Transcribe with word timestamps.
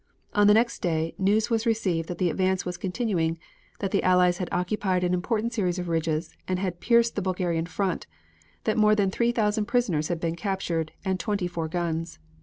On 0.33 0.47
the 0.47 0.55
next 0.55 0.81
day 0.81 1.13
news 1.19 1.51
was 1.51 1.67
received 1.67 2.07
that 2.07 2.17
the 2.17 2.31
advance 2.31 2.65
was 2.65 2.75
continuing; 2.75 3.37
that 3.81 3.91
the 3.91 4.01
Allies 4.01 4.39
had 4.39 4.49
occupied 4.51 5.03
an 5.03 5.13
important 5.13 5.53
series 5.53 5.77
of 5.77 5.89
ridges, 5.89 6.33
and 6.47 6.57
had 6.57 6.79
pierced 6.79 7.15
the 7.15 7.21
Bulgarian 7.21 7.67
front; 7.67 8.07
that 8.63 8.79
more 8.79 8.95
than 8.95 9.11
three 9.11 9.31
thousand 9.31 9.65
prisoners 9.65 10.07
had 10.07 10.19
been 10.19 10.35
captured 10.35 10.91
and 11.05 11.19
twenty 11.19 11.45
four 11.45 11.67
guns. 11.67 12.17